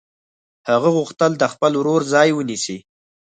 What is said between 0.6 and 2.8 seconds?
هغه غوښتل د خپل ورور ځای ونیسي